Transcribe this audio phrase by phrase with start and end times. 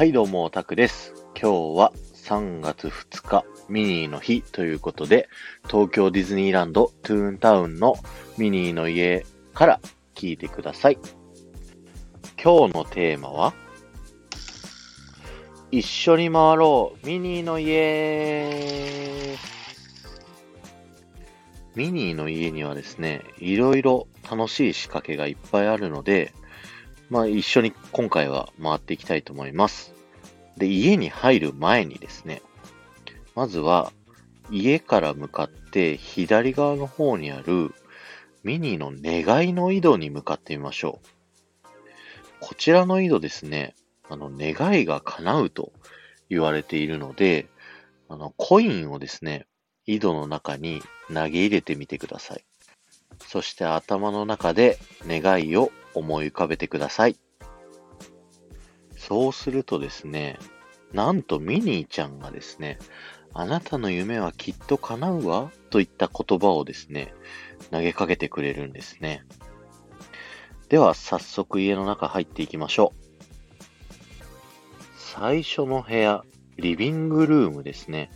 [0.00, 1.12] はい、どうも、タクです。
[1.38, 5.28] 今日は3月2日、ミニーの日ということで、
[5.70, 7.96] 東京ディズニーランドトゥーンタウンの
[8.38, 9.80] ミニーの家から
[10.14, 10.98] 聞いてください。
[12.42, 13.52] 今日のテーマは、
[15.70, 19.36] 一緒に回ろう、ミニーの家
[21.74, 26.32] ミニーの家にはですね、いろいろ楽しい仕掛けがいっぱいあるので、
[27.10, 29.92] まあ一緒に今回は回っていきたいと思います。
[30.56, 32.40] で、家に入る前にですね、
[33.34, 33.92] まずは
[34.50, 37.74] 家から向かって左側の方にある
[38.42, 41.06] ミニの願いの井戸に向かってみましょう。
[42.40, 43.74] こちらの井戸ですね、
[44.08, 45.72] あの、願いが叶うと
[46.28, 47.48] 言われているので、
[48.08, 49.46] あの、コインをですね、
[49.86, 52.44] 井戸の中に投げ入れてみてください。
[53.26, 57.16] そして頭の中で願いを思い浮かべてください。
[58.96, 60.38] そうするとですね、
[60.92, 62.78] なんとミニーちゃんがですね、
[63.32, 67.14] あなたの夢はきっと叶うわといった言葉をですね、
[67.70, 69.24] 投げかけてくれるんですね。
[70.68, 73.10] では早速家の中入っていきましょう。
[74.96, 76.24] 最初の部屋、
[76.56, 78.10] リビングルームですね。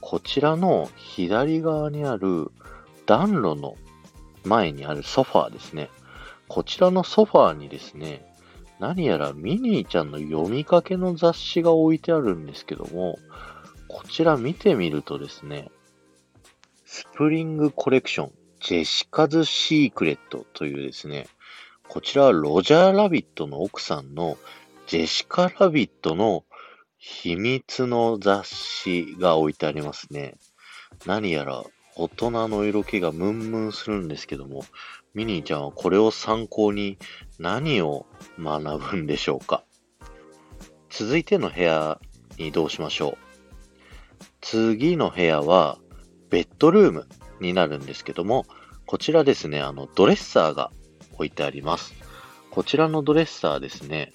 [0.00, 2.50] こちらの左側にある
[3.06, 3.76] 暖炉の
[4.44, 5.90] 前にあるソファーですね。
[6.48, 8.24] こちらのソファーにですね、
[8.78, 13.18] 何やらミニーちゃんの読みかけの雑誌が置いてあるんですけども、
[13.88, 15.70] こちら見てみるとですね、
[16.84, 21.26] スプリングコレクション、ジェシカズ・シークレットというですね、
[21.88, 24.36] こちらはロジャー・ラビットの奥さんの
[24.86, 26.44] ジェシカ・ラビットの
[26.98, 30.34] 秘密の雑誌が置いてありますね。
[31.06, 31.62] 何やら
[31.96, 34.64] 大人の色気がムンムンするんですけども、
[35.14, 36.98] ミニーちゃんはこれを参考に
[37.38, 38.06] 何を
[38.38, 39.62] 学ぶんでしょうか？
[40.90, 42.00] 続いての部屋
[42.36, 43.18] に移動しましょう？
[44.40, 45.78] 次の部屋は
[46.30, 47.08] ベッドルーム
[47.40, 48.44] になるんですけども、
[48.86, 50.72] こちらですね、あのドレッサーが
[51.12, 51.94] 置いてあります。
[52.50, 54.12] こちらのドレッサーですね、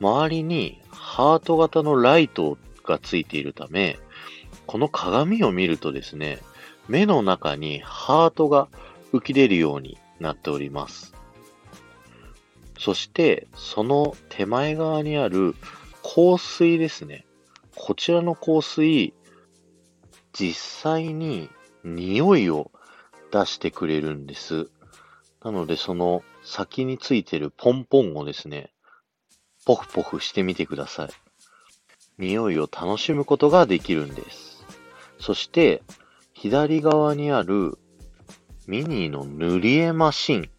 [0.00, 3.98] 周りにハート型のライトがついているため、
[4.66, 6.38] この鏡を見るとですね、
[6.88, 8.68] 目の中にハートが
[9.12, 11.14] 浮き出るようになっております。
[12.78, 15.54] そして、その手前側にある
[16.02, 17.24] 香水ですね。
[17.74, 19.14] こちらの香水、
[20.32, 21.48] 実際に
[21.84, 22.70] 匂いを
[23.32, 24.68] 出してくれるんです。
[25.42, 28.70] なので、その先についてるポンポンをですね、
[29.64, 31.08] ポフポフしてみてください。
[32.18, 34.64] 匂いを楽しむことができるんです。
[35.18, 35.82] そして、
[36.38, 37.78] 左側にある
[38.66, 40.50] ミニーの塗り絵マシン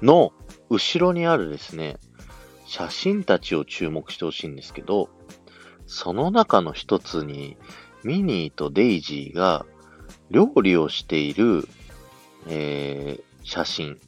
[0.00, 0.32] の
[0.70, 1.98] 後ろにあるですね、
[2.66, 5.10] 写真たちを注目してほしいんですけど、
[5.86, 7.58] その中の一つに
[8.04, 9.66] ミニーとデイジーが
[10.30, 11.68] 料理をしている、
[12.48, 13.98] えー、写真、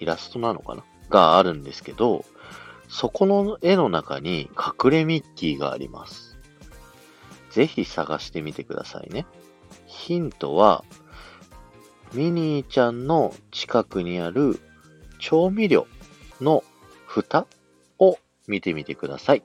[0.00, 0.82] イラストなのかな？
[1.08, 2.24] があるんですけど、
[2.88, 6.36] そこの絵の中に隠れミッキーがあります。
[7.50, 9.24] ぜひ探してみてくださいね。
[9.86, 10.84] ヒントは、
[12.14, 14.60] ミニーちゃんの近くにある
[15.18, 15.86] 調味料
[16.40, 16.64] の
[17.06, 17.46] 蓋
[17.98, 19.42] を見てみてください。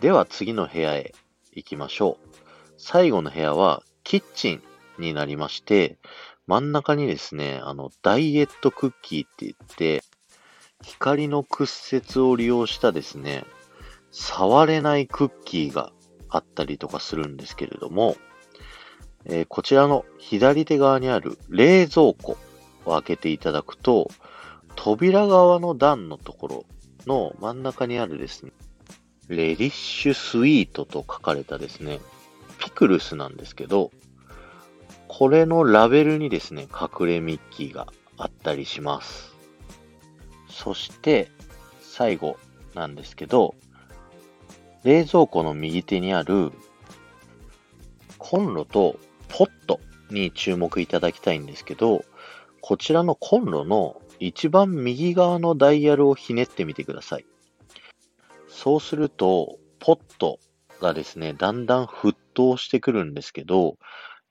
[0.00, 1.12] では次の部屋へ
[1.52, 2.28] 行きましょう。
[2.78, 4.62] 最後の部屋はキッチン
[4.98, 5.98] になりまして、
[6.46, 10.02] 真ん中にですね、あの、ダイエットクッキーって言って、
[10.82, 13.44] 光の屈折を利用したですね、
[14.10, 15.92] 触れないクッキーが
[16.30, 18.16] あったりとかするんですけれども、
[19.24, 22.38] えーこちらの左手側にある冷蔵庫
[22.84, 24.10] を開けていただくと、
[24.76, 26.64] 扉側の段のところ
[27.06, 28.52] の真ん中にあるですね、
[29.28, 32.00] レリッシュスイートと書かれたですね、
[32.58, 33.90] ピクルスなんですけど、
[35.08, 39.34] これのラベルにですね、隠れミッキーがあったりします。
[40.48, 41.30] そして、
[41.80, 42.36] 最後
[42.74, 43.54] なんですけど、
[44.84, 46.52] 冷蔵庫の右手にある
[48.18, 48.96] コンロと
[49.28, 49.80] ポット
[50.10, 52.04] に注目いただきたいんですけど、
[52.60, 57.26] こちらのコンロの一番右側のダイヤルをひねってみてください。
[58.48, 60.38] そうすると、ポット
[60.80, 63.76] がですね、だんだん沸騰してくるんですけど、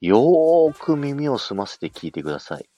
[0.02, 2.69] よーく耳を澄ませて聞いてください。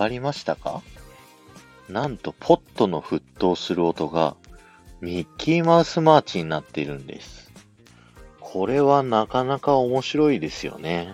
[0.00, 0.80] かりましたか？
[1.90, 4.34] なんと、ポットの沸騰する音が、
[5.02, 7.52] ミッキーマウスマーチになっているんです。
[8.40, 11.12] これはなかなか面白いですよね。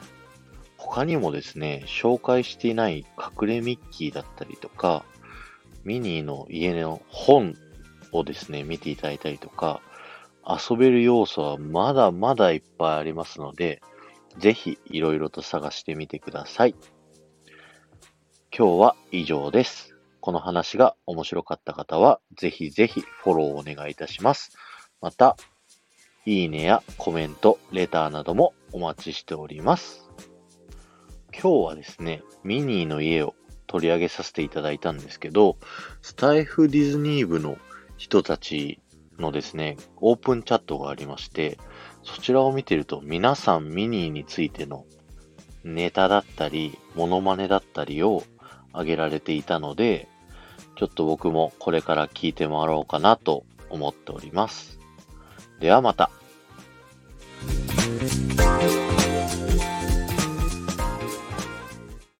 [0.76, 5.04] 他にもですね、紹介していない隠れミッキーだったりとか、
[5.82, 7.56] ミニーの家の本
[8.12, 9.80] をですね、見ていただいたりとか、
[10.46, 13.82] 遊べる要素はまだまだいっぱいありますので、
[14.38, 16.76] ぜひいろいろと探してみてください。
[18.58, 19.94] 今日は以上です。
[20.20, 24.56] この話が面白かった方は、ぜひぜひフォローお願いいたします。
[25.02, 25.36] また、
[26.24, 30.08] いいねやコメント、レターなどもお待ちしております。
[31.34, 33.34] 今日はですね、ミニーの家を
[33.66, 35.58] 取り上げさせていただいたんですけど、
[36.00, 37.58] スタイフディズニー部の
[37.98, 38.80] 人たち
[39.18, 41.58] のですね、オープンチャットがありまして、
[42.02, 44.86] そちらを見てると皆さんミニーについての
[45.62, 48.22] ネタだったり、モノマネだったりを
[48.76, 50.08] 挙げられていたので、
[50.76, 54.78] ちょっと僕もこれから聞いてもらおうかなと思っております。
[55.60, 56.10] ではまた。